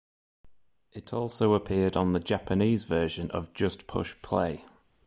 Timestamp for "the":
2.13-2.19